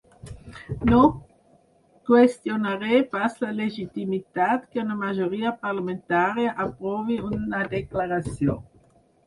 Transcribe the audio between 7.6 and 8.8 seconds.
declaració.